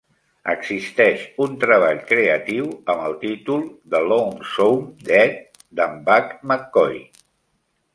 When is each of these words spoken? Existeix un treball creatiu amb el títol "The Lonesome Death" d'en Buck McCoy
Existeix 0.53 1.25
un 1.47 1.53
treball 1.65 2.01
creatiu 2.13 2.67
amb 2.95 3.05
el 3.11 3.15
títol 3.27 3.69
"The 3.95 4.03
Lonesome 4.09 5.09
Death" 5.15 5.65
d'en 5.83 6.05
Buck 6.13 6.39
McCoy 6.51 7.03